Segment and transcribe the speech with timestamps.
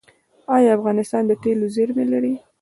[0.55, 2.33] آیا افغانستان د تیلو زیرمې لري؟